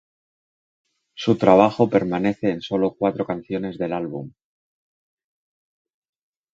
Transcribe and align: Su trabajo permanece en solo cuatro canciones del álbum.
Su 1.13 1.37
trabajo 1.37 1.87
permanece 1.87 2.49
en 2.49 2.61
solo 2.63 2.95
cuatro 2.97 3.23
canciones 3.27 3.77
del 3.77 3.93
álbum. 3.93 4.31